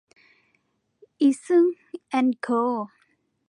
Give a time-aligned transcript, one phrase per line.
[1.19, 1.65] อีซึ่น
[2.07, 2.47] แอนด์ โค